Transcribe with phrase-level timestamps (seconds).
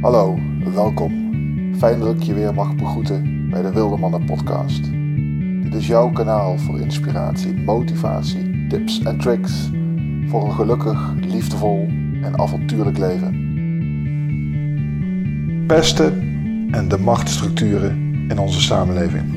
[0.00, 0.38] Hallo,
[0.74, 1.12] welkom.
[1.78, 4.84] Fijn dat ik je weer mag begroeten bij de Wilde Mannen podcast.
[5.62, 9.70] Dit is jouw kanaal voor inspiratie, motivatie, tips en tricks
[10.28, 11.86] voor een gelukkig, liefdevol
[12.22, 13.34] en avontuurlijk leven.
[15.66, 16.12] Pesten
[16.70, 19.34] en de machtsstructuren in onze samenleving.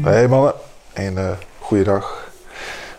[0.00, 0.54] Hey mannen,
[0.94, 1.14] een
[1.72, 2.32] uh, dag.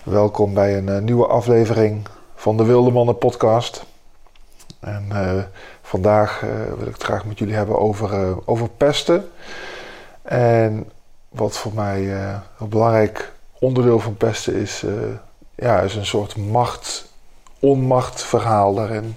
[0.04, 3.86] Welkom bij een uh, nieuwe aflevering van de Wilde Mannen podcast.
[4.80, 5.44] En uh,
[5.94, 9.30] vandaag uh, wil ik het graag met jullie hebben over, uh, over pesten.
[10.22, 10.90] En
[11.30, 12.12] wat voor mij
[12.60, 14.84] een belangrijk onderdeel van pesten is,
[15.56, 19.16] ja, is een soort macht-onmacht verhaal daarin.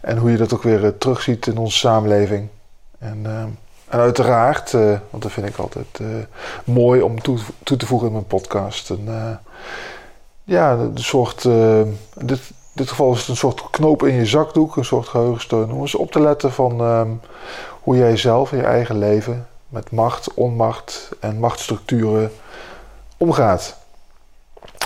[0.00, 2.48] En hoe je dat ook weer terugziet in onze samenleving.
[2.98, 3.26] En,
[3.88, 4.70] en uiteraard,
[5.10, 6.00] want dat vind ik altijd
[6.64, 8.88] mooi om toe, toe, te voegen in mijn podcast.
[8.88, 9.38] Een,
[10.44, 11.42] ja, een soort.
[12.14, 12.40] dit,
[12.72, 15.72] dit geval is het een soort knoop in je zakdoek, een soort geheugensteun.
[15.72, 17.20] Om eens op te letten van um,
[17.80, 22.32] hoe jij zelf in je eigen leven met macht, onmacht en machtsstructuren
[23.16, 23.76] omgaat.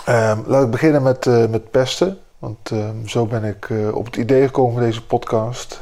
[0.09, 2.19] Um, laat ik beginnen met, uh, met pesten.
[2.39, 5.81] Want um, zo ben ik uh, op het idee gekomen met deze podcast.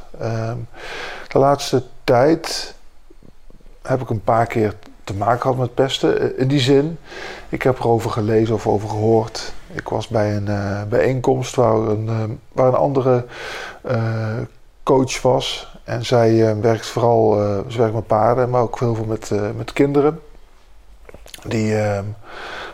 [1.28, 2.74] de laatste tijd
[3.82, 6.38] heb ik een paar keer te maken gehad met pesten.
[6.38, 6.98] In die zin,
[7.48, 9.52] ik heb erover gelezen of over gehoord.
[9.74, 12.22] Ik was bij een uh, bijeenkomst waar een, uh,
[12.52, 13.24] waar een andere
[13.86, 14.38] uh,
[14.82, 15.72] coach was.
[15.84, 17.32] En zij werkt vooral,
[17.68, 20.20] ze werkt met paarden, maar ook heel veel met, met kinderen.
[21.46, 22.04] Die ehm,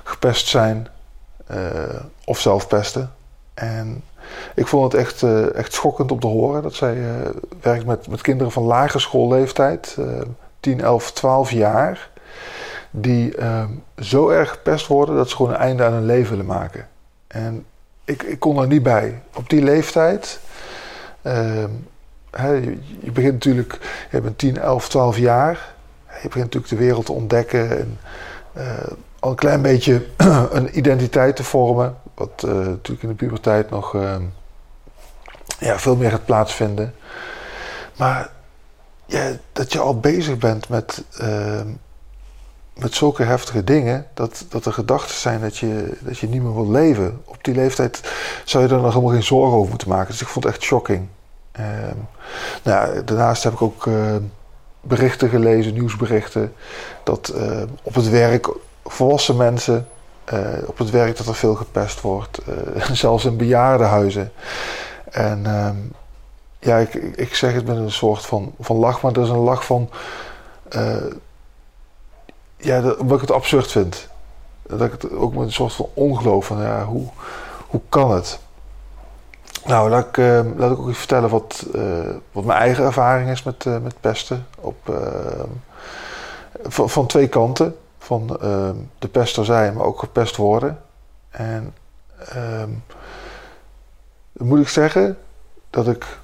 [0.02, 0.88] gepest zijn
[2.24, 3.12] of zelf pesten.
[3.54, 4.04] En
[4.54, 5.22] ik vond het echt,
[5.54, 6.96] echt schokkend om te horen dat zij
[7.60, 9.96] werkt met, met kinderen van lage schoolleeftijd.
[10.60, 12.10] 10, 11, 12 jaar
[12.90, 13.64] die uh,
[13.98, 16.88] zo erg gepest worden dat ze gewoon een einde aan hun leven willen maken.
[17.26, 17.64] En
[18.04, 19.22] ik, ik kon er niet bij.
[19.34, 20.40] Op die leeftijd.
[22.30, 22.52] Hè,
[23.00, 23.78] je, begint natuurlijk,
[24.10, 25.74] je bent 10, 11, 12 jaar.
[26.06, 27.98] Je begint natuurlijk de wereld te ontdekken en
[28.56, 30.06] uh, al een klein beetje
[30.56, 31.96] een identiteit te vormen.
[32.14, 34.22] Wat uh, natuurlijk in de puberteit nog ehm,
[35.58, 36.94] ja, veel meer gaat plaatsvinden.
[37.96, 38.30] Maar
[39.52, 41.68] dat je al bezig bent met ehm,
[42.80, 46.54] met zulke heftige dingen, dat, dat er gedachten zijn dat je, dat je niet meer
[46.54, 47.20] wil leven.
[47.24, 48.00] Op die leeftijd
[48.44, 50.10] zou je er nog helemaal geen zorgen over moeten maken.
[50.10, 51.06] Dus ik vond het echt shocking.
[51.60, 51.66] Uh,
[52.62, 54.16] nou, daarnaast heb ik ook uh,
[54.80, 56.52] berichten gelezen, nieuwsberichten,
[57.04, 58.48] dat uh, op het werk
[58.84, 59.86] volwassen mensen,
[60.24, 62.38] eh, op het werk dat er veel gepest wordt,
[62.92, 64.32] zelfs in bejaardenhuizen.
[65.10, 65.76] En ehm,
[66.58, 69.36] ja, ik, ik zeg het met een soort van, van lach, maar dat is een
[69.36, 69.90] lach van
[72.60, 74.08] ja, dat, omdat ik het absurd vind.
[74.62, 77.08] Dat ik het ook met een soort van ongeloof van, ja, hoe,
[77.66, 78.38] hoe kan het?
[79.64, 83.30] Nou, laat ik, uh, laat ik ook eens vertellen wat, uh, wat mijn eigen ervaring
[83.30, 84.46] is met, uh, met pesten.
[84.60, 84.76] Op,
[86.62, 87.76] van, van, twee kanten.
[87.98, 88.26] Van
[88.98, 90.80] de pester zijn, maar ook gepest worden.
[91.30, 91.74] En
[92.18, 92.70] ehm,
[94.32, 95.18] moet ik zeggen
[95.70, 96.18] dat ik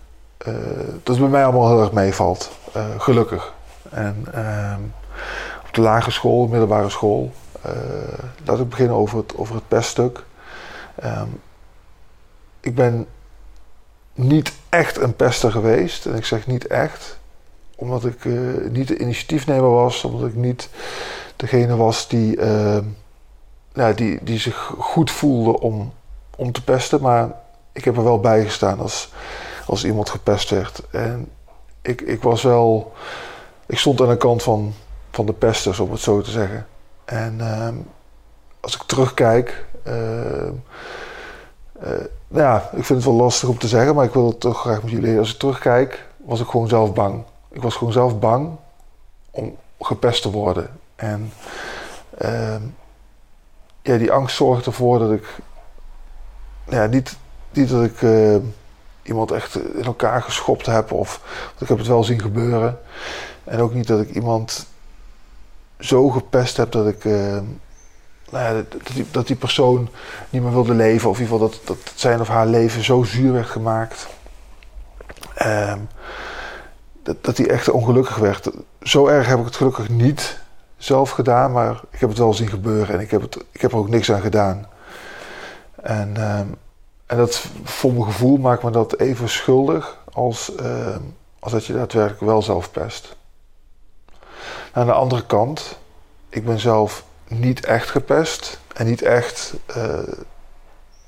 [1.02, 2.50] dat het bij mij allemaal heel erg meevalt.
[2.98, 3.52] gelukkig.
[3.90, 4.80] En ehm,
[5.76, 7.32] lagere school, middelbare school.
[7.66, 7.72] Uh,
[8.44, 10.24] laat ik beginnen over het, over het peststuk.
[11.04, 11.40] Um,
[12.60, 13.06] ik ben
[14.14, 16.06] niet echt een pester geweest.
[16.06, 17.18] En ik zeg niet echt,
[17.76, 20.68] omdat ik uh, niet de initiatiefnemer was, omdat ik niet
[21.36, 22.78] degene was die, uh,
[23.72, 25.92] nou, die, die zich goed voelde om,
[26.36, 27.00] om te pesten.
[27.00, 27.30] Maar
[27.72, 29.12] ik heb er wel bij gestaan als,
[29.66, 30.82] als iemand gepest werd.
[30.90, 31.28] En
[31.82, 32.92] ik, ik was wel.
[33.66, 34.74] Ik stond aan de kant van,
[35.16, 36.66] van de pesters, om het zo te zeggen.
[37.04, 37.68] En uh,
[38.60, 39.64] als ik terugkijk.
[42.28, 44.60] Nou ja, ik vind het wel lastig om te zeggen, maar ik wil het toch
[44.60, 45.18] graag met jullie.
[45.18, 47.22] Als ik terugkijk, was ik gewoon zelf bang.
[47.50, 48.56] Ik was gewoon zelf bang
[49.30, 50.70] om gepest te worden.
[50.96, 51.32] En
[52.18, 52.62] ehm,
[53.82, 55.36] ja, die angst zorgde ervoor dat ik.
[56.68, 57.16] Ja, niet,
[57.52, 58.40] niet dat ik ehm,
[59.02, 61.20] iemand echt in elkaar geschopt heb, of
[61.58, 62.78] ik heb het wel zien gebeuren.
[63.44, 64.66] En ook niet dat ik iemand
[65.78, 67.04] zo gepest heb dat ik.
[67.04, 67.38] Uh,
[68.30, 69.88] nou ja, dat, die, dat, die, persoon
[70.30, 71.10] niet meer wilde leven.
[71.10, 74.06] Of in ieder geval dat, dat zijn of haar leven zo zuur werd gemaakt.
[75.42, 75.74] Uh,
[77.02, 78.50] dat, dat hij echt ongelukkig werd.
[78.82, 80.38] Zo erg heb ik het gelukkig niet
[80.76, 81.52] zelf gedaan.
[81.52, 82.94] Maar ik heb het wel zien gebeuren.
[82.94, 84.66] En ik heb, het, ik heb er ook niks aan gedaan.
[85.82, 86.38] En, uh,
[87.06, 89.98] en dat voor mijn gevoel maakt me dat even schuldig.
[90.12, 91.00] Als, ehm,
[91.38, 93.16] als dat je daadwerkelijk wel zelf pest.
[94.76, 95.78] Aan de andere kant,
[96.28, 98.60] ik ben zelf niet echt gepest.
[98.74, 99.98] En niet echt, uh,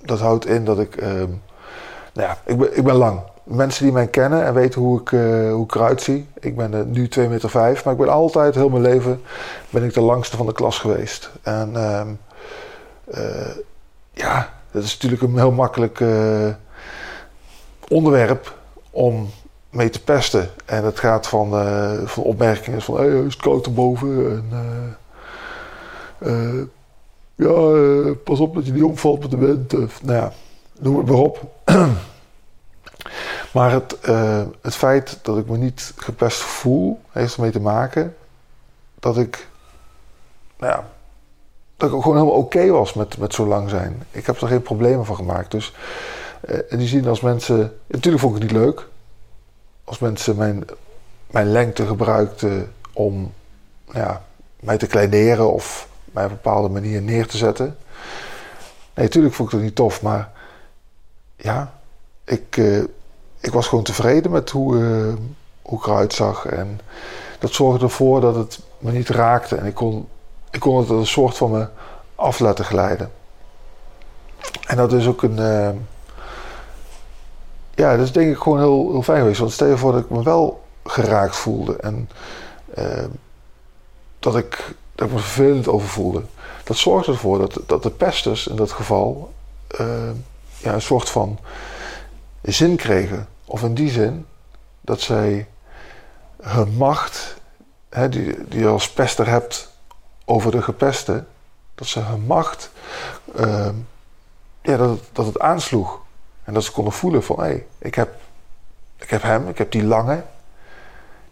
[0.02, 1.28] dat houdt in dat ik, uh, nou
[2.12, 3.20] ja, ik ben, ik ben lang.
[3.44, 6.28] mensen die mij kennen en weten hoe ik, uh, hoe ik eruit zie.
[6.38, 9.22] Ik ben uh, nu 2 meter 5, maar ik ben altijd, heel mijn leven,
[9.70, 11.30] ben ik de langste van de klas geweest.
[11.42, 11.72] En
[13.14, 13.56] uh,
[14.12, 16.02] ja, dat is natuurlijk een heel makkelijk
[17.88, 18.56] onderwerp
[18.90, 19.30] om
[19.70, 20.50] mee te pesten.
[20.64, 21.50] En het gaat van,
[22.06, 24.44] van opmerkingen van, hey, is het koud erboven?
[26.18, 26.70] En,
[27.34, 29.74] ja, pas op dat je niet omvalt met de wind.
[29.74, 30.32] Of, nou ja,
[30.78, 31.40] noem het maar op.
[33.52, 38.16] Maar het, uh, het feit dat ik me niet gepest voel, heeft ermee te maken
[39.00, 39.48] dat ik,
[40.58, 40.88] nou ja,
[41.76, 44.02] dat ik gewoon helemaal oké was met, met zo lang zijn.
[44.10, 45.50] Ik heb er geen problemen van gemaakt.
[45.50, 45.74] Dus
[46.48, 47.72] uh, die zien als mensen.
[47.86, 48.86] Natuurlijk vond ik het niet leuk.
[49.88, 50.64] Als mensen mijn,
[51.26, 53.32] mijn lengte gebruikten om
[53.92, 54.22] ja,
[54.60, 57.76] mij te kleineren of mij op een bepaalde manier neer te zetten.
[58.94, 60.30] Nee, natuurlijk vond ik het niet tof, maar
[61.36, 61.72] ja,
[62.24, 62.82] ik, uh,
[63.40, 65.14] ik was gewoon tevreden met hoe, uh,
[65.62, 66.46] hoe ik eruit zag.
[66.46, 66.80] En
[67.38, 69.56] dat zorgde ervoor dat het me niet raakte.
[69.56, 70.08] En ik kon,
[70.50, 71.66] ik kon het een soort van me
[72.14, 73.10] af laten glijden.
[74.66, 75.38] En dat is ook een.
[75.38, 75.68] Uh,
[77.78, 79.38] ja, dat is denk ik gewoon heel, heel fijn geweest.
[79.38, 81.76] Want stel je voor dat ik me wel geraakt voelde.
[81.76, 82.10] En
[82.78, 83.04] uh,
[84.18, 86.22] dat, ik, dat ik me vervelend over voelde.
[86.64, 89.32] Dat zorgde ervoor dat, dat de pesters in dat geval.
[90.58, 91.38] ja, een soort van
[92.42, 93.28] zin kregen.
[93.44, 94.26] Of in die zin
[94.80, 95.46] dat zij
[96.42, 97.36] hun macht,
[97.88, 99.72] hè, die, die je als pester hebt
[100.24, 101.24] over de gepeste,
[101.74, 102.70] dat ze hun macht,
[103.40, 103.68] uh,
[104.62, 106.00] ja, dat, dat het aansloeg.
[106.48, 108.14] En dat ze konden voelen van, hé, hey, ik, heb,
[108.96, 110.22] ik heb hem, ik heb die lange,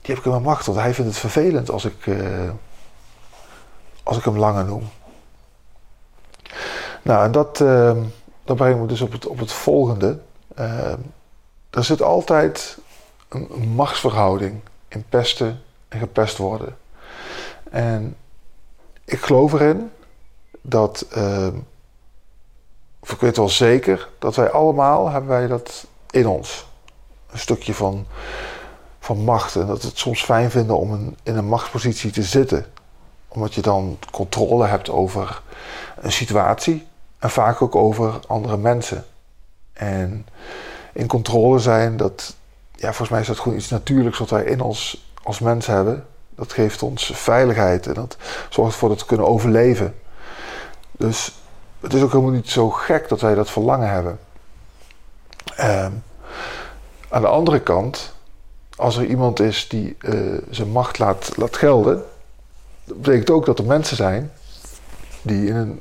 [0.00, 0.66] die heb ik in mijn macht.
[0.66, 2.50] Want hij vindt het vervelend als ik, uh,
[4.02, 4.88] als ik hem lange noem.
[7.02, 7.96] Nou, en dat, uh,
[8.44, 10.18] dat brengt me dus op het, op het volgende.
[10.58, 10.92] Uh,
[11.70, 12.78] er zit altijd
[13.28, 16.76] een machtsverhouding in pesten en gepest worden.
[17.70, 18.16] En
[19.04, 19.90] ik geloof erin
[20.60, 21.48] dat, uh,
[23.10, 26.66] ik weet wel zeker, dat wij allemaal hebben wij dat in ons.
[27.30, 28.06] Een stukje van,
[29.00, 29.56] van macht.
[29.56, 32.66] En dat we het soms fijn vinden om in een machtspositie te zitten.
[33.28, 35.42] Omdat je dan controle hebt over
[36.00, 36.86] een situatie
[37.18, 39.04] en vaak ook over andere mensen.
[39.72, 40.26] En
[40.92, 42.34] in controle zijn, dat,
[42.72, 46.06] ja, volgens mij is dat gewoon iets natuurlijks wat wij in ons als mens hebben.
[46.34, 48.16] Dat geeft ons veiligheid en dat
[48.48, 49.94] zorgt ervoor dat we kunnen overleven.
[50.92, 51.32] Dus
[51.81, 54.19] het is ook helemaal niet zo gek dat wij dat verlangen hebben.
[55.58, 55.87] Uh,
[57.08, 58.12] aan de andere kant,
[58.76, 62.05] als er iemand is die uh, zijn macht laat, laat gelden,
[62.84, 64.32] dat betekent ook dat er mensen zijn
[65.23, 65.81] die in een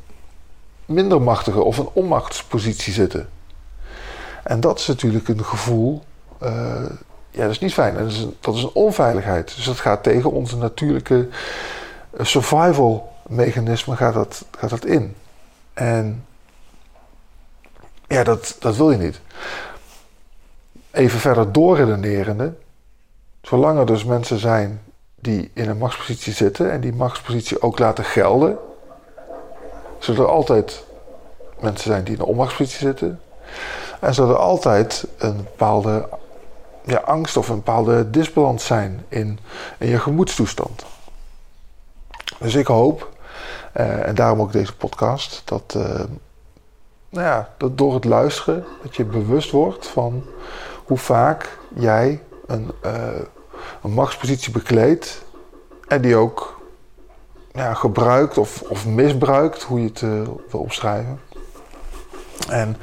[0.85, 3.29] minder machtige of een onmachtspositie zitten.
[4.43, 6.03] En dat is natuurlijk een gevoel,
[6.43, 6.49] uh,
[7.29, 7.97] ja, dat is niet fijn.
[7.97, 9.55] Dat is, een, dat is een onveiligheid.
[9.55, 11.27] Dus dat gaat tegen onze natuurlijke
[12.17, 15.15] eh, survival mechanisme gaat dat, gaat dat in.
[15.75, 16.25] En
[18.07, 19.21] ja, dat, dat wil je niet.
[20.91, 22.53] Even verder doorredenerende.
[23.41, 24.81] Zolang er dus mensen zijn
[25.15, 28.57] die in een machtspositie zitten en die machtspositie ook laten gelden,
[29.99, 30.83] zullen er altijd
[31.59, 33.19] mensen zijn die in een onmachtspositie zitten.
[33.99, 36.09] En zal er altijd een bepaalde
[36.85, 39.39] ja, angst of een bepaalde disbalans zijn in,
[39.77, 40.85] in je gemoedstoestand.
[42.39, 43.14] Dus ik hoop,
[43.77, 45.83] uh, en daarom ook deze podcast, dat, uh,
[47.09, 50.23] nou ja, dat door het luisteren dat je bewust wordt van
[50.85, 52.93] hoe vaak jij een, uh,
[53.83, 55.23] een machtspositie bekleedt
[55.87, 56.59] en die ook
[57.51, 59.99] ja, gebruikt of, of misbruikt, hoe je het
[60.51, 61.19] wil omschrijven.
[62.49, 62.77] En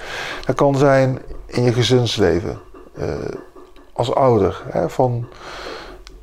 [0.46, 2.60] dat kan zijn in je gezinsleven,
[3.92, 4.62] als ouder.
[4.70, 5.28] Hè, van,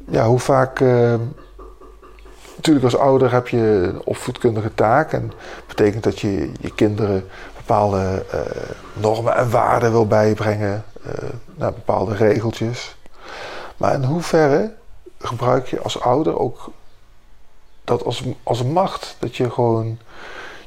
[0.05, 0.81] ja, hoe vaak.
[2.59, 5.13] Natuurlijk, als ouder heb je een opvoedkundige taak.
[5.13, 8.39] En dat betekent dat je je kinderen bepaalde uh,
[8.93, 10.83] normen en waarden wil bijbrengen,
[11.55, 12.95] naar bepaalde regeltjes.
[13.77, 14.73] Maar in hoeverre
[15.17, 16.71] gebruik je als ouder ook
[17.83, 19.15] dat als, als macht?
[19.19, 19.97] Dat je gewoon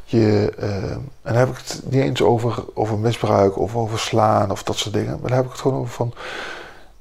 [0.05, 4.51] je, uh, en dan heb ik het niet eens over, over misbruik of over slaan
[4.51, 5.19] of dat soort dingen.
[5.21, 6.15] Maar dan heb ik het gewoon over van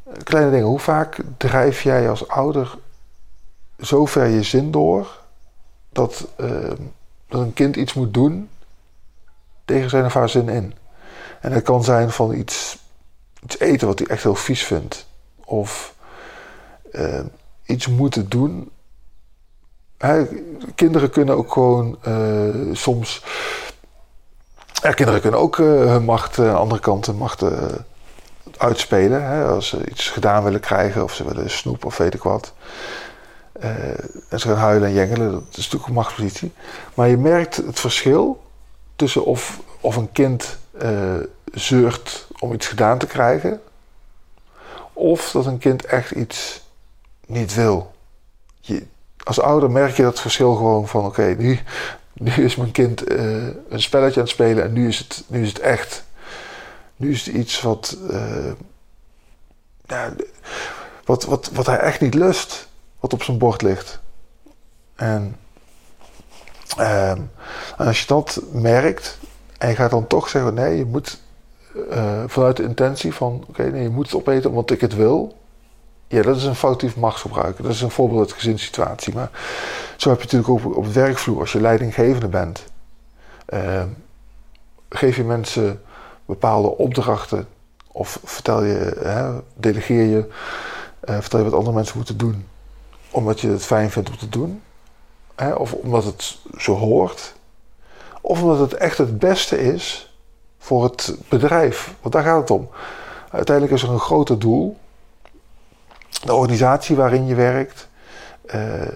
[0.03, 0.65] eh, kleine dingen.
[0.65, 2.77] Hoe vaak drijf jij als ouder
[3.82, 5.20] zo ver je zin door
[5.90, 6.72] dat, uh,
[7.28, 8.50] dat een kind iets moet doen
[9.66, 10.74] tegen zijn of haar zin in?
[11.42, 12.78] En dat kan zijn van iets,
[13.44, 15.08] iets eten wat hij echt heel vies vindt.
[15.46, 15.96] Of
[17.66, 18.72] iets moeten doen
[20.76, 23.24] kinderen kunnen ook gewoon uh, soms.
[24.82, 27.44] Ja, kinderen kunnen ook uh, hun macht, de andere kant, hun macht
[28.58, 29.24] uitspelen.
[29.24, 32.54] Hè, als ze iets gedaan willen krijgen of ze willen snoep of weet ik wat.
[33.63, 33.70] Uh,
[34.30, 36.51] en ze gaan huilen en jengelen, dat is natuurlijk een machtspositie.
[36.94, 38.41] Maar je merkt het verschil
[38.96, 41.15] tussen of, of een kind uh,
[41.53, 43.62] zeurt om iets gedaan te krijgen,
[44.94, 46.62] of dat een kind echt iets
[47.27, 47.94] niet wil.
[48.60, 48.86] Je,
[49.24, 51.60] als ouder merk je dat verschil gewoon van: oké, nu,
[52.13, 55.41] nu is mijn kind uh, een spelletje aan het spelen en nu is het, nu
[55.41, 56.03] is het echt.
[56.96, 57.98] Nu is het iets wat,
[61.06, 62.68] wat, wat, wat hij echt niet lust,
[63.01, 64.00] wat op zijn bord ligt.
[64.96, 65.36] En,
[66.79, 67.29] uh, en
[67.77, 69.17] als je dat merkt
[69.58, 71.20] en je gaat dan toch zeggen: nee, je moet
[71.75, 75.39] uh, vanuit de intentie van: oké, nee, je moet het opeten omdat ik het wil.
[76.08, 77.58] Ja, dat is een foutief machtsgebruik.
[77.58, 79.13] Dat is een voorbeeld uit gezinssituatie.
[79.13, 79.29] Maar
[79.98, 82.63] zo heb je natuurlijk ook op het werkvloer, als je leidinggevende bent.
[83.53, 83.84] Uh,
[84.89, 85.81] geef je mensen
[86.25, 87.48] bepaalde opdrachten
[87.91, 90.29] of vertel je, hè, delegeer je,
[91.05, 92.48] uh, vertel je wat andere mensen moeten doen,
[93.12, 94.62] omdat je het fijn vindt om te doen,
[95.36, 97.34] hè, of omdat het zo hoort,
[98.22, 100.13] of omdat het echt het beste is
[100.60, 101.94] voor het bedrijf.
[102.01, 102.70] Want daar gaat het om.
[103.32, 104.77] Uiteindelijk is er een groter doel.
[106.24, 107.88] De organisatie waarin je werkt,
[108.56, 108.88] uh,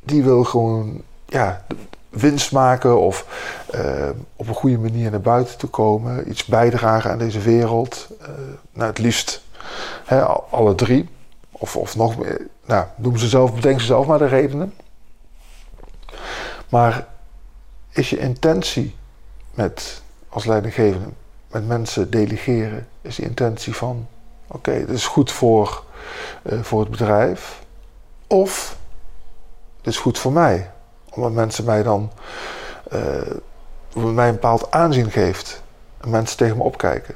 [0.00, 1.64] die wil gewoon ja,
[2.08, 3.26] winst maken of
[3.74, 8.08] uh, op een goede manier naar buiten te komen, iets bijdragen aan deze wereld.
[8.20, 8.28] Uh,
[8.72, 9.42] nou, het liefst
[10.04, 11.08] hè, alle drie,
[11.60, 12.46] of, of nog meer.
[12.66, 14.74] Nou, noem ze zelf, bedenk ze zelf maar de redenen.
[16.68, 17.06] Maar
[17.90, 18.96] is je intentie
[19.54, 21.08] met als leidinggevende
[21.50, 24.08] met mensen delegeren, is de intentie van:
[24.46, 25.84] oké, dit is goed voor,
[26.42, 27.62] uh, voor het bedrijf.
[28.26, 28.76] Of
[29.80, 30.70] dit is goed voor mij.
[31.10, 32.10] Omdat mensen mij dan
[32.92, 35.62] uh, mij een bepaald aanzien geeft.
[36.00, 37.14] En mensen tegen me opkijken.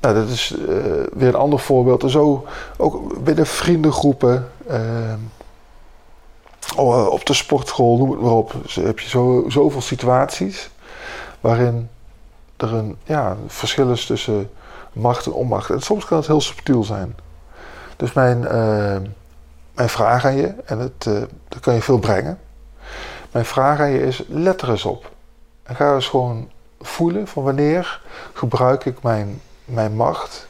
[0.00, 0.66] Nou, dat is uh,
[1.12, 2.02] weer een ander voorbeeld.
[2.02, 4.50] En zo ook binnen vriendengroepen.
[6.76, 8.54] Oh, op de sportschool, noem het maar op.
[8.62, 10.70] Dus heb je zo, zoveel situaties
[11.40, 11.88] waarin
[12.56, 14.50] er een ja, verschil is tussen
[14.92, 15.70] macht en onmacht.
[15.70, 17.16] En soms kan het heel subtiel zijn.
[17.96, 18.40] Dus mijn,
[19.76, 22.38] mijn vraag aan je, en het, uh, dat kan je veel brengen.
[23.30, 25.10] Mijn vraag aan je is: let er eens op.
[25.62, 26.50] En ga eens gewoon
[26.80, 28.00] voelen van wanneer
[28.32, 30.46] gebruik ik mijn, mijn macht.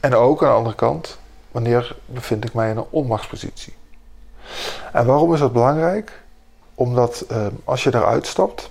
[0.00, 1.18] En ook aan de andere kant,
[1.50, 3.74] wanneer bevind ik mij in een onmachtspositie.
[4.92, 6.22] En waarom is dat belangrijk?
[6.74, 8.70] Omdat uh, als je daaruit stapt,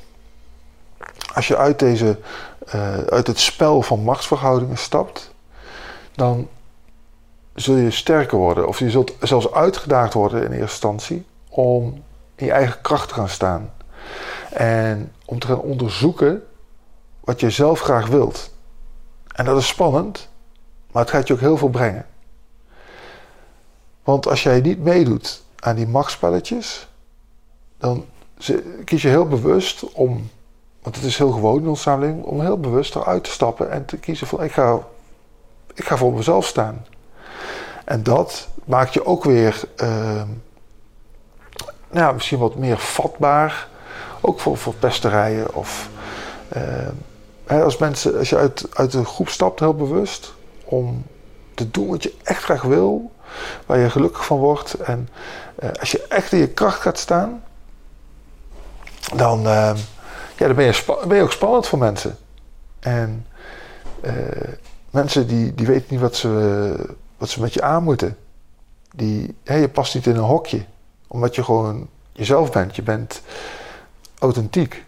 [1.34, 2.18] als je uit, deze,
[2.75, 5.32] uh, uit het spel van machtsverhoudingen stapt,
[6.15, 6.48] dan
[7.53, 8.68] zul je sterker worden.
[8.68, 12.03] Of je zult zelfs uitgedaagd worden in eerste instantie om
[12.36, 13.74] in je eigen kracht te gaan staan.
[14.50, 16.44] En om te gaan onderzoeken
[17.20, 18.53] wat je zelf graag wilt.
[19.34, 20.30] En dat is spannend,
[20.92, 22.06] maar het gaat je ook heel veel brengen.
[24.04, 26.88] Want als jij niet meedoet aan die machtspelletjes,
[27.78, 28.06] dan
[28.86, 30.30] kies je heel bewust om,
[30.82, 33.86] want het is heel gewoon in onze samenleving, om heel bewust eruit te stappen en
[33.86, 34.80] te kiezen van ik ga,
[35.74, 36.86] ik ga voor mezelf staan.
[37.86, 40.22] En dat maakt je ook weer uh,
[41.92, 43.68] nou, misschien wat meer vatbaar,
[44.22, 45.90] ook voor, voor pesterijen of
[46.56, 46.88] uh,
[47.48, 50.34] als mensen, als je uit, uit de groep stapt heel bewust
[50.64, 51.06] om
[51.54, 53.12] te doen wat je echt graag wil,
[53.66, 54.74] waar je gelukkig van wordt.
[54.74, 55.10] En
[55.64, 57.44] uh, als je echt in je kracht gaat staan,
[59.16, 59.72] dan, uh,
[60.38, 62.18] ja, dan ben, je ben je ook spannend voor mensen.
[62.80, 63.26] En
[64.06, 64.14] uh,
[64.90, 66.76] mensen die, die weten niet wat ze,
[67.18, 68.18] wat ze met je aan moeten.
[68.96, 70.66] Die, hey, je past niet in een hokje,
[71.08, 72.76] omdat je gewoon jezelf bent.
[72.76, 73.22] Je bent
[74.20, 74.86] authentiek.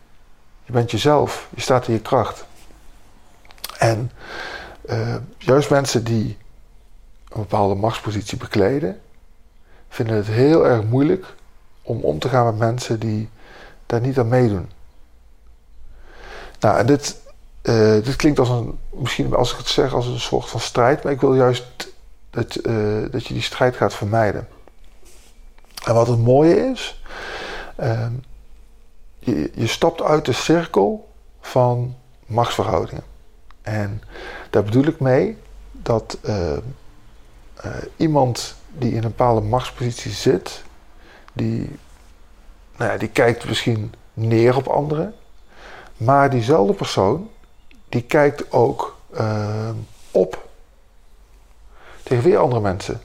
[0.66, 1.48] Je bent jezelf.
[1.56, 2.46] Je staat in je kracht.
[3.78, 4.12] En
[5.38, 6.38] juist mensen die
[7.30, 9.02] een bepaalde machtspositie bekleden,
[9.90, 11.26] vinden het heel erg moeilijk
[11.82, 13.30] om om te gaan met mensen die
[13.86, 14.70] daar niet aan meedoen.
[16.60, 17.22] Nou, en dit,
[17.64, 21.04] uh, dit klinkt als een, misschien als ik het zeg, als een soort van strijd,
[21.04, 21.94] maar ik wil juist
[22.30, 24.48] dat, uh, dat je die strijd gaat vermijden.
[25.86, 27.02] En wat het mooie is,
[27.80, 28.08] uh,
[29.26, 31.10] je, stapt uit de cirkel
[31.42, 33.04] van machtsverhoudingen.
[33.62, 34.02] En
[34.50, 35.38] daar bedoel ik mee
[35.72, 36.58] dat uh,
[37.96, 40.64] iemand die in een bepaalde machtspositie zit,
[41.34, 41.80] die,
[42.78, 45.14] nou ja, die kijkt misschien neer op anderen,
[45.98, 47.30] maar diezelfde persoon,
[47.90, 49.70] die kijkt ook uh,
[50.12, 50.48] op
[52.04, 53.02] tegen weer andere mensen.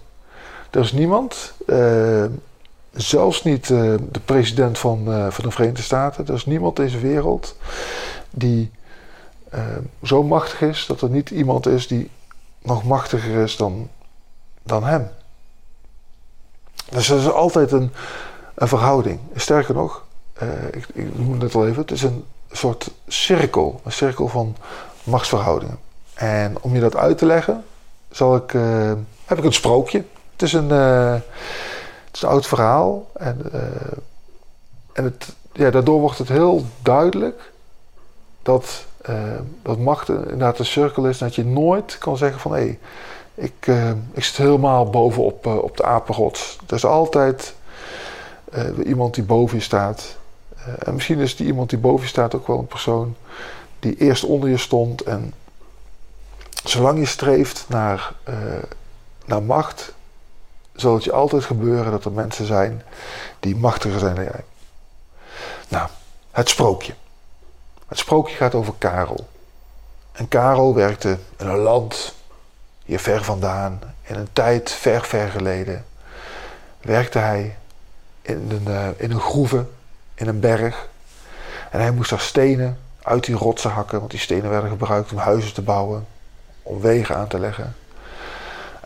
[0.70, 1.54] Er is niemand,
[2.92, 7.56] zelfs niet de president van, van de Verenigde Staten, er is niemand in deze wereld
[8.30, 8.70] die
[9.54, 9.61] uh,
[10.02, 12.11] zo machtig is dat er niet iemand is die
[12.62, 13.88] nog machtiger is dan,
[14.62, 15.11] dan hem.
[16.90, 17.92] Dus er is altijd een,
[18.54, 19.20] een verhouding.
[19.35, 20.04] Sterker nog,
[20.70, 24.56] ik, ik noemde het al even, het is een soort cirkel, een cirkel van
[25.02, 25.78] machtsverhoudingen.
[26.14, 27.64] En om je dat uit te leggen,
[28.11, 28.50] zal ik,
[29.25, 30.04] heb ik een sprookje.
[30.32, 30.68] Het is een,
[32.11, 33.11] het is een oud verhaal.
[33.12, 33.61] En, uh,
[34.93, 37.52] en het, ja, daardoor wordt het heel duidelijk
[38.43, 38.85] dat,
[39.62, 41.19] dat macht inderdaad een cirkel is.
[41.19, 42.79] Dat je nooit kan zeggen van hé, hey,
[43.35, 43.71] ik,
[44.12, 46.59] ik zit helemaal bovenop op de apenrots.
[46.67, 47.55] Er is altijd
[48.85, 50.17] iemand die boven je staat.
[50.79, 53.17] en misschien is die iemand die boven je staat ook wel een persoon
[53.79, 55.35] die eerst onder je stond en
[56.64, 58.12] zolang je streeft naar,
[59.25, 59.93] naar macht,
[60.80, 62.82] zal het je altijd gebeuren dat er mensen zijn
[63.40, 64.44] die machtiger zijn dan jij.
[65.68, 65.88] Nou,
[66.30, 66.94] het sprookje.
[67.88, 69.28] Het sprookje gaat over Karel.
[70.12, 72.14] En Karel werkte in een land
[72.84, 75.84] hier ver vandaan, in een tijd ver, ver geleden.
[76.80, 77.56] Werkte hij
[78.22, 79.66] in een, uh, in een groeve,
[80.14, 80.88] in een berg.
[81.70, 85.18] En hij moest daar stenen uit die rotsen hakken, want die stenen werden gebruikt om
[85.18, 86.06] huizen te bouwen,
[86.62, 87.75] om wegen aan te leggen.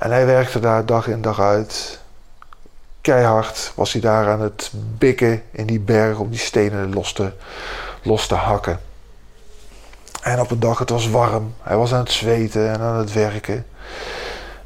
[0.05, 2.01] En hij werkte daar dag in dag uit.
[3.01, 7.33] Keihard was hij daar aan het bikken in die berg om die stenen los te,
[8.03, 8.81] los te hakken.
[10.23, 11.55] En op een dag, het was warm.
[11.63, 13.67] Hij was aan het zweten en aan het werken.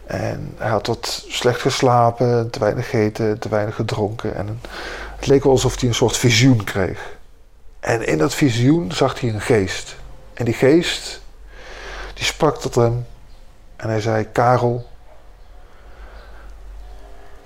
[0.07, 4.35] En hij had wat slecht geslapen, te weinig gegeten, te weinig gedronken.
[4.35, 4.61] En
[5.17, 7.17] het leek wel alsof hij een soort visioen kreeg.
[7.81, 9.97] En in dat visioen zag hij een geest.
[10.35, 11.21] En die geest,
[12.15, 13.07] die sprak tot hem.
[13.77, 14.88] En hij zei, Karel,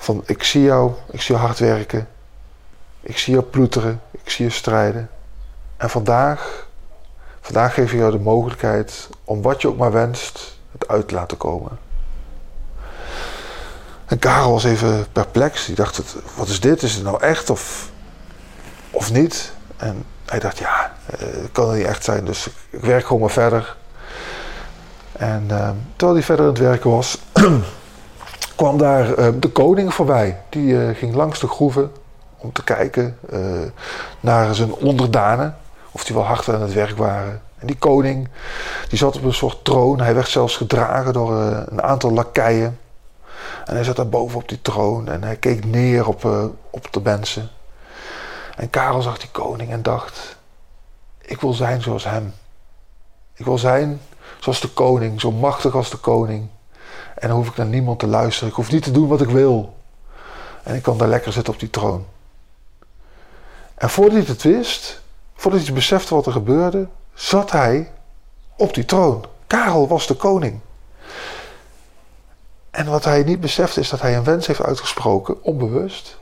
[0.03, 2.09] van ik zie jou, ik zie jou hard werken.
[3.01, 5.11] Ik zie jou ploeteren, ik zie je strijden.
[5.77, 6.67] En vandaag,
[7.41, 11.15] vandaag geef ik jou de mogelijkheid om wat je ook maar wenst, het uit te
[11.15, 11.79] laten komen.
[14.07, 15.67] En Karel was even perplex.
[15.67, 16.03] Die dacht,
[16.37, 16.83] wat is dit?
[16.83, 17.91] Is het nou echt of,
[18.91, 19.53] of niet?
[19.77, 23.21] En hij dacht, ja, het eh, kan er niet echt zijn, dus ik werk gewoon
[23.21, 23.77] maar verder.
[25.13, 27.19] En uh, terwijl hij verder aan het werken was,
[28.63, 30.41] kwam daar uh, de koning voorbij.
[30.49, 31.93] Die uh, ging langs de groeven
[32.37, 33.19] om te kijken
[34.21, 35.57] naar zijn onderdanen,
[35.91, 37.43] of die wel hard aan het werk waren.
[37.59, 38.29] En die koning,
[38.89, 40.01] die zat op een soort troon.
[40.01, 41.33] Hij werd zelfs gedragen door
[41.69, 42.79] een aantal lakeien.
[43.65, 46.25] En hij zat daar boven op die troon en hij keek neer op,
[46.71, 47.49] op de mensen.
[48.57, 50.37] En Karel zag die koning en dacht:
[51.21, 52.35] Ik wil zijn zoals hem.
[53.35, 54.01] Ik wil zijn
[54.41, 56.49] zoals de koning, zo machtig als de koning.
[57.23, 58.49] En dan hoef ik naar niemand te luisteren.
[58.49, 59.75] Ik hoef niet te doen wat ik wil.
[60.63, 62.07] En ik kan daar lekker zitten op die troon.
[63.75, 65.03] En voordat hij het wist,
[65.35, 67.93] voordat hij besefte wat er gebeurde, zat hij
[68.57, 69.25] op die troon.
[69.47, 70.61] Karel was de koning.
[72.71, 76.19] En wat hij niet besefte is dat hij een wens heeft uitgesproken, onbewust.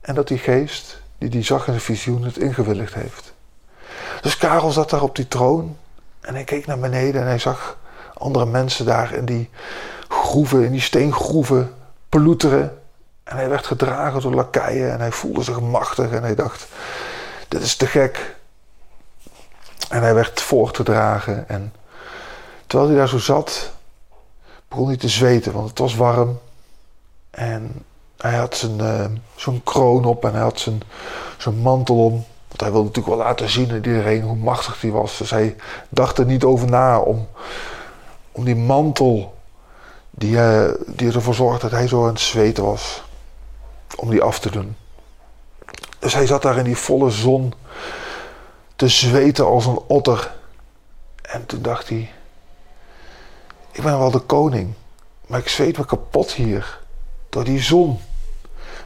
[0.00, 3.32] En dat die geest die die zag in de visioen het ingewilligd heeft.
[4.20, 5.76] Dus Karel zat daar op die troon
[6.20, 7.78] en hij keek naar beneden en hij zag
[8.14, 9.50] andere mensen daar in die
[10.12, 11.74] groeven, in die steengroeven
[12.08, 12.78] ploeteren.
[13.24, 16.66] En hij werd gedragen door lakeien en hij voelde zich machtig en hij dacht,
[17.48, 18.36] dit is te gek.
[19.88, 21.72] En hij werd voortgedragen en
[22.66, 23.72] terwijl hij daar zo zat,
[24.68, 26.38] begon hij te zweten, want het was warm.
[27.30, 27.84] En
[28.18, 30.80] hij had zijn, uh, zo'n kroon op en hij had zijn,
[31.36, 32.12] zijn mantel om.
[32.48, 35.18] Want hij wilde natuurlijk wel laten zien aan iedereen hoe machtig hij was.
[35.18, 35.56] Dus hij
[35.88, 37.28] dacht er niet over na om,
[38.32, 39.34] om die mantel
[40.14, 43.02] die, uh, die ervoor zorgde dat hij zo aan het zweten was,
[43.96, 44.76] om die af te doen.
[45.98, 47.54] Dus hij zat daar in die volle zon
[48.76, 50.34] te zweten als een otter.
[51.22, 52.12] En toen dacht hij,
[53.72, 54.74] ik ben wel de koning,
[55.26, 56.80] maar ik zweet me kapot hier
[57.28, 58.00] door die zon.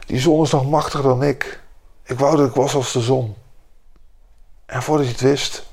[0.05, 1.61] Die zon is nog machtiger dan ik.
[2.03, 3.35] Ik wou dat ik was als de zon.
[4.65, 5.65] En voordat hij het wist,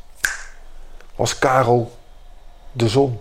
[1.14, 1.98] was Karel
[2.72, 3.20] de zon.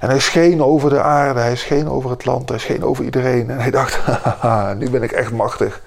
[0.00, 3.50] En hij scheen over de aarde, hij scheen over het land, hij scheen over iedereen.
[3.50, 4.00] En hij dacht,
[4.78, 5.82] nu ben ik echt machtig.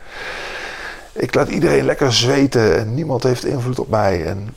[1.13, 4.25] Ik laat iedereen lekker zweten en niemand heeft invloed op mij.
[4.25, 4.55] En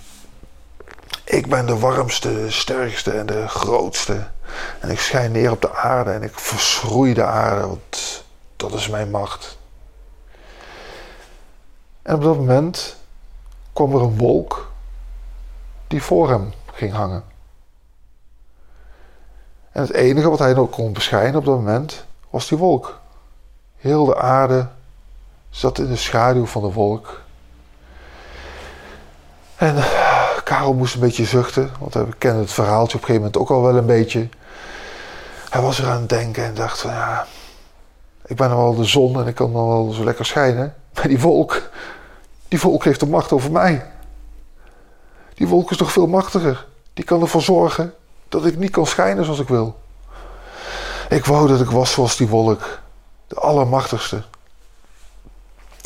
[1.24, 4.26] ik ben de warmste, sterkste en de grootste.
[4.80, 8.24] En ik schijn neer op de aarde en ik verschroei de aarde, want
[8.56, 9.58] dat is mijn macht.
[12.02, 12.96] En op dat moment
[13.72, 14.72] kwam er een wolk
[15.86, 17.33] die voor hem ging hangen.
[19.74, 23.00] En het enige wat hij nog kon beschijnen op dat moment was die wolk.
[23.76, 24.66] Heel de aarde
[25.50, 27.22] zat in de schaduw van de wolk.
[29.56, 29.74] En
[30.44, 33.50] Karel moest een beetje zuchten, want we kennen het verhaaltje op een gegeven moment ook
[33.50, 34.28] al wel een beetje.
[35.50, 37.26] Hij was er aan het denken en dacht van ja,
[38.26, 40.74] ik ben wel de zon en ik kan dan wel zo lekker schijnen.
[40.94, 41.70] Maar die wolk,
[42.48, 43.90] die wolk heeft de macht over mij.
[45.34, 46.66] Die wolk is toch veel machtiger.
[46.92, 47.94] Die kan ervoor zorgen
[48.34, 49.80] dat ik niet kan schijnen zoals ik wil.
[51.08, 52.80] Ik wou dat ik was zoals die wolk.
[53.26, 54.22] De allermachtigste.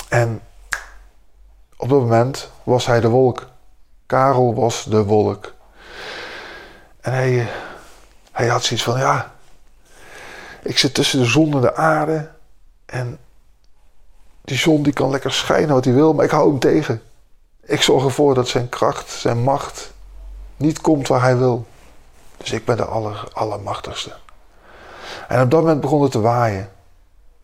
[0.08, 0.40] En
[1.76, 3.46] op dat moment was hij de wolk.
[4.06, 5.54] Karel was de wolk.
[7.00, 7.48] En hij,
[8.32, 9.32] hij had zoiets van, ja,
[10.62, 12.30] ik zit tussen de zon en de aarde.
[12.86, 13.18] En
[14.44, 17.02] die zon die kan lekker schijnen wat hij wil, maar ik hou hem tegen.
[17.62, 19.92] Ik zorg ervoor dat zijn kracht, zijn macht
[20.56, 21.66] niet komt waar hij wil.
[22.38, 24.12] Dus ik ben de aller, allermachtigste.
[25.28, 26.70] En op dat moment begon het te waaien.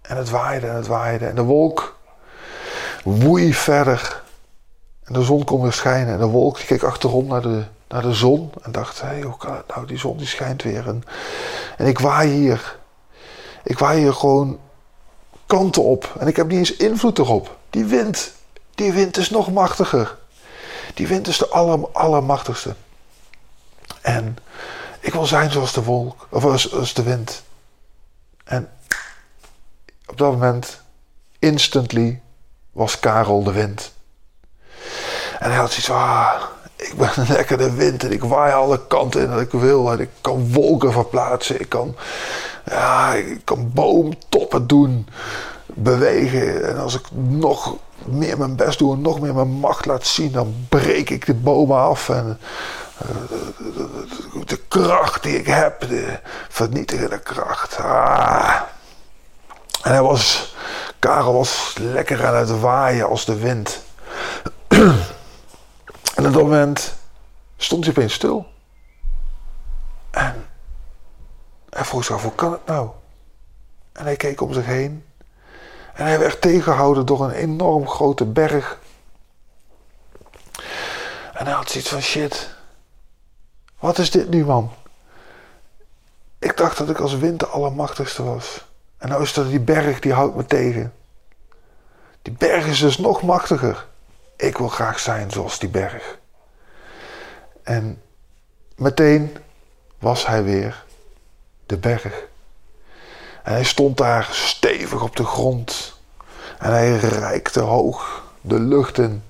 [0.03, 1.27] En het waaide en het waaide.
[1.27, 1.97] En de wolk
[3.05, 4.23] woei verder.
[5.05, 6.15] En de zon kon weer schijnen.
[6.15, 8.53] En de wolk keek achterom naar de, naar de zon.
[8.63, 9.87] En dacht, hé, hey, hoe kan het nou?
[9.87, 10.89] Die zon die schijnt weer.
[10.89, 11.03] En,
[11.77, 12.77] en ik waai hier.
[13.63, 14.59] Ik waai hier gewoon
[15.47, 16.13] kanten op.
[16.19, 17.57] En ik heb niet eens invloed erop.
[17.71, 18.33] Die wind,
[18.75, 20.17] die wind is nog machtiger.
[20.95, 22.75] Die wind is de aller, allermachtigste.
[24.03, 24.39] En
[25.05, 27.43] ik wil zijn zoals de wolk, of als de wind.
[28.45, 28.71] En
[30.07, 30.81] op dat moment,
[31.39, 32.21] instantly,
[32.73, 33.93] was Karel de wind.
[35.39, 36.43] En hij had zoiets van, ah,
[36.77, 39.93] ik ben lekker de wind en ik waai alle kanten in dat ik wil.
[39.93, 41.97] En ik kan wolken verplaatsen, ik kan,
[42.67, 45.09] ja, ik kan boomtoppen doen,
[45.67, 46.69] bewegen.
[46.69, 50.33] En als ik nog meer mijn best doe en nog meer mijn macht laat zien,
[50.33, 52.09] dan breek ik de bomen af.
[52.09, 52.39] En
[54.45, 57.77] de kracht die ik heb, de vernietigende kracht.
[57.79, 58.61] Ah.
[59.83, 60.55] En hij was,
[60.99, 63.83] Karel was lekker aan het waaien als de wind.
[66.15, 66.95] en op dat moment
[67.57, 68.47] stond hij opeens stil.
[70.11, 70.47] En
[71.71, 72.91] hij vroeg zich af, hoe kan het nou?
[73.93, 75.05] En hij keek om zich heen.
[75.95, 78.79] En hij werd tegengehouden door een enorm grote berg.
[81.35, 82.55] En hij had zoiets van shit.
[83.85, 84.71] Wat is dit nu, man?
[86.39, 88.65] Ik dacht dat ik als wind de allermachtigste was.
[88.97, 90.93] En nou is dat die berg, die houdt me tegen.
[92.23, 93.87] Die berg is dus nog machtiger.
[94.37, 96.19] Ik wil graag zijn zoals die berg.
[97.63, 98.03] En
[98.77, 99.37] meteen
[99.99, 100.85] was hij weer
[101.67, 102.27] de berg.
[103.43, 105.99] En hij stond daar stevig op de grond.
[106.59, 109.23] En hij reikte hoog de lucht in.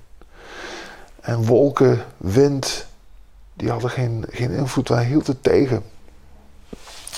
[1.21, 2.87] En wolken, wind,
[3.55, 5.83] die hadden geen, geen invloed, hij hield het tegen.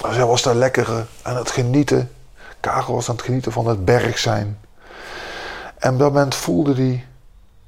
[0.01, 2.11] Hij was daar lekker aan het genieten.
[2.59, 4.59] Karel was aan het genieten van het berg zijn.
[5.77, 7.05] En op dat moment voelde hij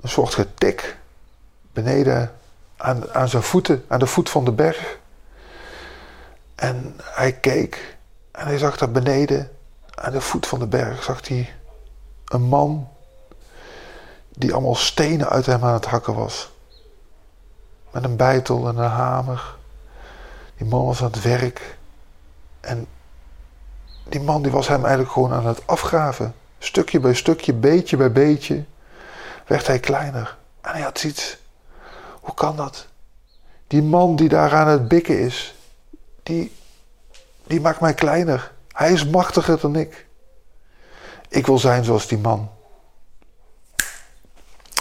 [0.02, 0.98] een soort getik
[1.74, 2.32] beneden
[2.78, 4.98] aan, aan zijn voeten, aan de voet van de berg.
[6.56, 7.98] En hij keek
[8.32, 9.52] en hij zag daar beneden
[9.96, 11.54] aan de voet van de berg zag hij
[12.26, 12.90] een man
[14.30, 16.50] die allemaal stenen uit hem aan het hakken was.
[17.92, 19.56] Met een bijtel en een hamer.
[20.58, 21.78] Die man was aan het werk.
[22.60, 22.88] En
[24.10, 26.34] die man die was hem eigenlijk gewoon aan het afgraven.
[26.60, 28.64] Stukje bij stukje, beetje bij beetje,
[29.48, 30.38] werd hij kleiner.
[30.62, 31.38] En hij had zoiets.
[32.20, 32.88] Hoe kan dat?
[33.68, 35.56] Die man die daar aan het bikken is,
[36.24, 36.56] die,
[37.44, 38.52] die maakt mij kleiner.
[38.72, 40.08] Hij is machtiger dan ik.
[41.28, 42.52] Ik wil zijn zoals die man.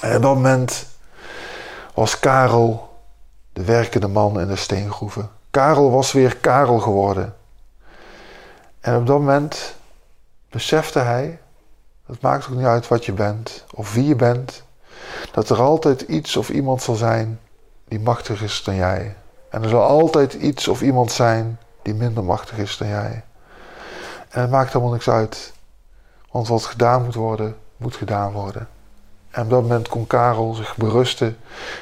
[0.02, 0.86] En op dat moment
[1.94, 2.87] was Karel
[3.58, 5.30] de werkende man in de steengroeven.
[5.50, 7.34] Karel was weer Karel geworden.
[8.80, 9.74] En op dat moment
[10.50, 11.38] besefte hij,
[12.06, 14.62] het maakt ook niet uit wat je bent of wie je bent,
[15.32, 17.40] dat er altijd iets of iemand zal zijn
[17.88, 19.16] die machtiger is dan jij.
[19.50, 23.24] En er zal altijd iets of iemand zijn die minder machtig is dan jij.
[24.28, 25.52] En het maakt helemaal niks uit.
[26.30, 28.68] Want wat gedaan moet worden, moet gedaan worden.
[29.30, 31.36] En op dat moment kon Karel zich berusten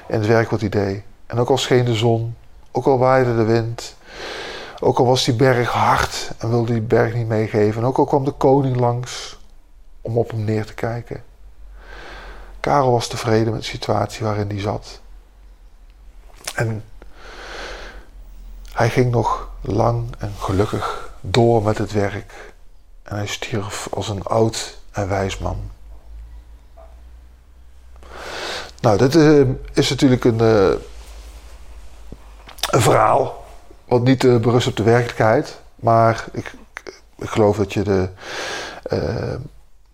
[0.08, 1.02] in het werk wat hij deed.
[1.26, 2.36] En ook al scheen de zon,
[2.70, 3.96] ook al waaide de wind,
[4.80, 8.04] ook al was die berg hard en wilde die berg niet meegeven, en ook al
[8.04, 9.38] kwam de koning langs
[10.00, 11.22] om op hem neer te kijken.
[12.60, 15.00] Karel was tevreden met de situatie waarin hij zat.
[16.54, 16.84] En
[18.72, 22.54] hij ging nog lang en gelukkig door met het werk.
[23.02, 25.70] En hij stierf als een oud en wijs man.
[28.80, 30.78] Nou, dit uh, is natuurlijk een, een
[32.80, 33.44] verhaal
[33.84, 35.60] wat niet uh, berust op de werkelijkheid.
[35.74, 36.54] Maar ik,
[37.18, 38.08] ik geloof dat je de,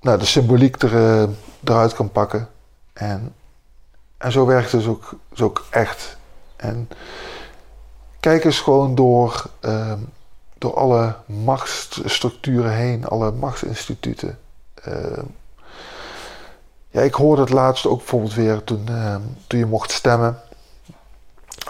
[0.01, 1.29] nou, de symboliek er,
[1.65, 2.49] eruit kan pakken.
[2.93, 3.35] En,
[4.19, 6.17] en zo werkt het dus ook, dus ook echt
[6.63, 6.89] En
[8.21, 9.99] kijk eens gewoon door, ehm,
[10.59, 14.39] door alle machtsstructuren heen, alle machtsinstituten.
[14.75, 15.25] Ehm,
[16.89, 20.41] ja, ik hoorde het laatst ook bijvoorbeeld weer toen, ehm, toen je mocht stemmen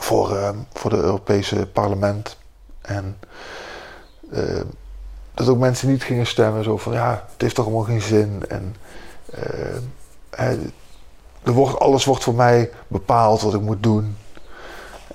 [0.00, 2.36] voor, voor de Europese parlement.
[2.80, 3.18] En
[5.34, 8.42] dat ook mensen niet gingen stemmen, zo van ja, het heeft toch allemaal geen zin.
[8.48, 8.76] En
[11.42, 14.16] er wordt, alles wordt voor mij bepaald wat ik moet doen.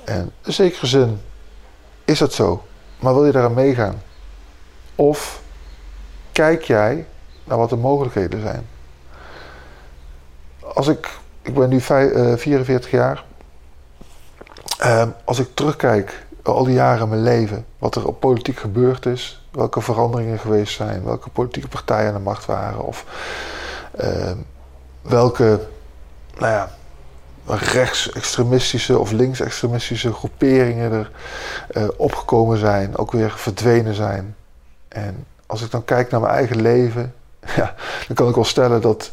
[0.04, 1.22] En in zekere zin
[2.06, 2.63] is dat zo.
[3.00, 4.02] Maar wil je daaraan meegaan?
[4.96, 5.42] Of
[6.32, 7.06] kijk jij
[7.44, 8.68] naar wat de mogelijkheden zijn?
[10.74, 13.26] Als ik, ik ben nu 44 eh, jaar.
[14.88, 19.06] Uh, als ik terugkijk al die jaren in mijn leven, wat er op politiek gebeurd
[19.06, 23.06] is, welke veranderingen geweest zijn, welke politieke partijen aan de macht waren, of
[24.02, 24.32] uh,
[25.02, 25.60] welke,
[26.38, 26.69] nou ja,
[27.45, 31.12] rechtsextremistische of linksextremistische groeperingen er
[31.71, 34.36] uh, opgekomen zijn, ook weer verdwenen zijn.
[34.88, 37.13] En als ik dan kijk naar mijn eigen leven,
[37.56, 37.76] ja,
[38.08, 39.12] dan kan ik wel stellen dat,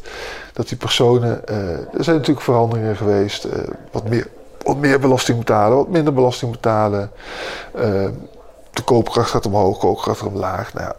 [0.53, 1.41] dat die personen.
[1.49, 3.45] Uh, er zijn natuurlijk veranderingen geweest.
[3.45, 3.51] Uh,
[3.91, 4.27] wat, meer,
[4.65, 7.11] wat meer belasting betalen, wat minder belasting betalen.
[8.71, 10.73] de koopkracht gaat omhoog, de koopkracht gaat omlaag.
[10.73, 10.93] Nou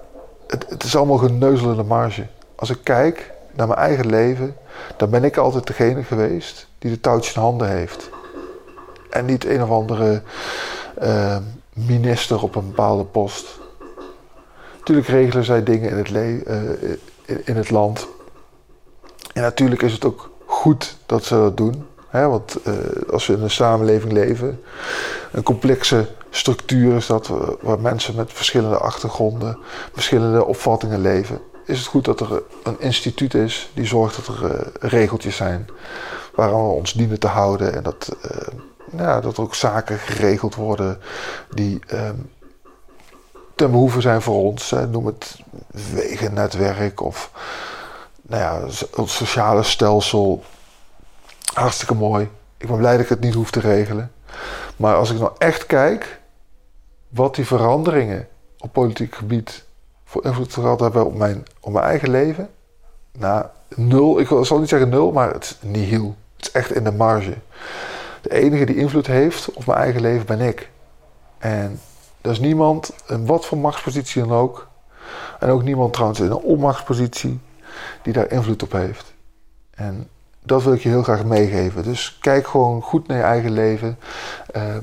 [0.47, 2.27] het, het is allemaal geneuzel in de marge.
[2.55, 4.57] Als ik kijk naar mijn eigen leven,
[4.97, 8.11] dan ben ik altijd degene geweest die de touwtjes in handen heeft.
[9.11, 10.23] En niet een of andere
[11.03, 11.37] uh,
[11.73, 13.59] minister op een bepaalde post.
[14.79, 16.43] Natuurlijk regelen zij dingen in het, le
[17.27, 18.07] uh, in het land.
[19.33, 21.87] En natuurlijk is het ook goed dat ze dat doen.
[22.17, 22.29] Hè?
[22.29, 22.75] Want uh,
[23.13, 24.61] als we in een samenleving leven,
[25.33, 29.59] een complexe structuur is dat, waar mensen met verschillende achtergronden,
[29.93, 34.45] verschillende opvattingen leven is het goed dat er een instituut is die zorgt dat er
[34.45, 35.69] uh, regeltjes zijn
[36.35, 37.75] waaraan we ons dienen te houden.
[37.75, 38.61] En dat, uh,
[38.97, 40.99] ja, dat er ook zaken geregeld worden
[41.55, 42.11] die uh,
[43.55, 44.75] ten behoeve zijn voor ons.
[44.91, 45.37] noem het
[45.93, 47.31] wegennetwerk of
[48.23, 50.43] nou ja, het sociale stelsel.
[51.57, 52.29] Hartstikke mooi.
[52.57, 54.13] Ik ben blij dat ik het niet hoef te regelen.
[54.77, 56.21] Maar als ik nou echt kijk
[57.09, 59.65] wat die veranderingen op politiek gebied
[60.05, 62.51] voor invloed gehad hebben op mijn, op mijn eigen leven?
[63.13, 64.21] Nou, nul.
[64.21, 66.17] Ik zal niet zeggen nul, maar het is nihil.
[66.37, 67.35] Het is echt in de marge.
[68.23, 70.71] De enige die invloed heeft op mijn eigen leven ben ik.
[71.39, 71.81] En
[72.21, 74.69] er is niemand, in wat voor machtspositie dan ook,
[75.39, 77.41] en ook niemand trouwens in een onmachtspositie,
[78.03, 79.15] die daar invloed op heeft.
[79.71, 80.09] En
[80.47, 81.83] dat wil ik je heel graag meegeven.
[81.83, 83.99] Dus kijk gewoon goed naar je eigen leven.
[84.57, 84.77] Uh,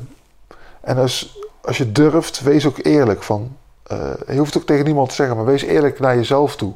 [0.81, 3.57] en als, als je durft, wees ook eerlijk van
[3.91, 6.73] uh, je hoeft ook tegen niemand te zeggen, maar wees eerlijk naar jezelf toe.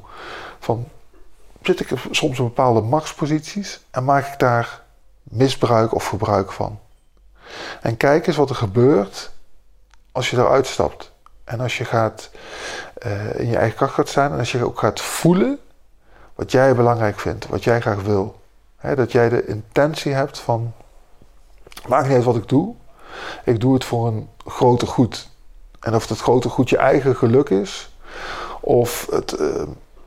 [0.59, 0.87] Van,
[1.61, 4.81] zit ik soms in bepaalde machtsposities en maak ik daar
[5.23, 6.79] misbruik of gebruik van?
[7.81, 9.31] En kijk eens wat er gebeurt
[10.11, 11.11] als je eruit stapt.
[11.43, 12.29] En als je gaat
[13.05, 15.59] uh, in je eigen kracht gaat staan en als je ook gaat voelen
[16.35, 18.39] wat jij belangrijk vindt, wat jij graag wil.
[18.81, 20.73] Dat jij de intentie hebt van,
[21.87, 22.75] maakt niet uit wat ik doe,
[23.43, 25.29] ik doe het voor een groter goed.
[25.79, 27.95] En of het grote goed je eigen geluk is,
[28.59, 29.63] of het, uh,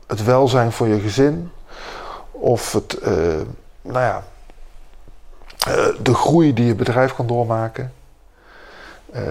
[0.07, 1.51] het welzijn voor je gezin,
[2.31, 3.07] of het, uh,
[3.81, 4.23] nou ja,
[5.67, 7.93] uh, de groei die je bedrijf kan doormaken.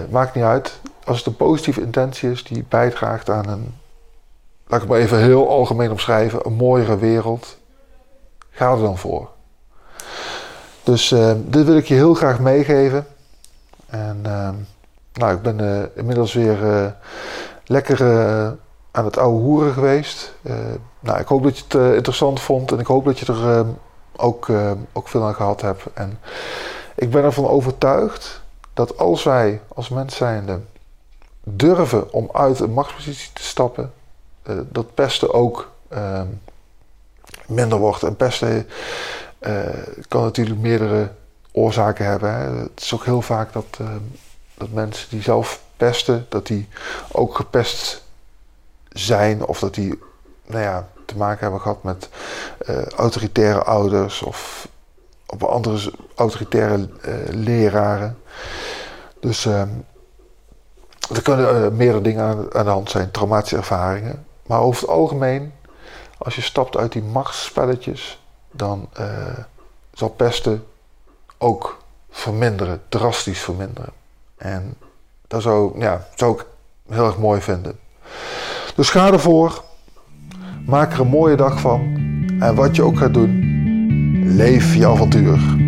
[0.09, 0.79] maakt niet uit.
[1.03, 3.75] Als het een positieve intentie is die bijdraagt aan een,
[4.67, 7.57] laat ik het maar even heel algemeen omschrijven, een mooiere wereld,
[8.51, 9.29] ga er dan voor.
[10.83, 13.07] Dus dit wil ik je heel graag meegeven.
[13.87, 14.55] En ehm,
[15.13, 16.85] nou, ik ben uh, inmiddels weer uh,
[17.65, 18.01] lekker
[18.91, 20.33] aan het oude hoeren geweest.
[20.99, 23.65] nou, ik hoop dat je het interessant vond en ik hoop dat je er
[24.15, 24.49] ook,
[24.93, 25.83] ook veel aan gehad hebt.
[25.93, 26.19] En
[26.95, 28.41] ik ben ervan overtuigd
[28.73, 30.59] dat als wij als mens zijnde
[31.43, 33.93] durven om uit een machtspositie te stappen,
[34.69, 36.27] dat pesten ook ehm,
[37.51, 38.03] minder wordt.
[38.03, 38.67] En pesten
[40.07, 41.11] kan natuurlijk meerdere
[41.51, 42.33] oorzaken hebben.
[42.33, 42.61] Hè.
[42.61, 43.99] Het is ook heel vaak dat ehm,
[44.61, 46.67] dat mensen die zelf pesten, dat die
[47.11, 48.03] ook gepest
[48.89, 49.99] zijn of dat die
[50.45, 52.09] nou ja, te maken hebben gehad met
[52.69, 54.67] uh, autoritaire ouders of
[55.25, 58.17] op andere autoritaire uh, leraren.
[59.19, 59.61] Dus uh,
[61.13, 64.25] er kunnen uh, meerdere dingen aan, aan, de hand zijn, traumatische ervaringen.
[64.45, 65.53] Maar over het algemeen,
[66.23, 68.19] als je stapt uit die machtsspelletjes,
[68.51, 68.89] dan
[69.93, 70.65] zal pesten
[71.37, 73.93] ook verminderen, drastisch verminderen.
[74.37, 74.75] En
[75.27, 76.45] dat zou, ja, zou ik
[76.89, 77.79] heel erg mooi vinden.
[78.75, 79.63] Dus ga ervoor.
[80.65, 81.79] Maak er een mooie dag van.
[82.39, 83.39] En wat je ook gaat doen,
[84.35, 85.60] leef je avontuur.